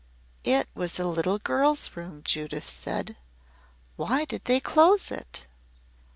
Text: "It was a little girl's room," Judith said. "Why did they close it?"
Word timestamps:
"It 0.43 0.67
was 0.73 0.97
a 0.97 1.05
little 1.05 1.37
girl's 1.37 1.95
room," 1.95 2.23
Judith 2.25 2.67
said. 2.67 3.17
"Why 3.97 4.25
did 4.25 4.45
they 4.45 4.59
close 4.59 5.11
it?" 5.11 5.45